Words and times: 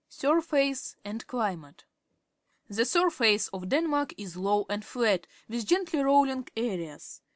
Siirface 0.09 0.95
and 1.05 1.27
Climate.— 1.27 1.85
The 2.67 2.85
surface 2.85 3.49
of 3.49 3.69
Denmark 3.69 4.15
is 4.17 4.35
low 4.35 4.65
and 4.67 4.83
flat, 4.83 5.27
with 5.47 5.67
gently 5.67 5.99
rolling 5.99 6.47
areas. 6.57 7.21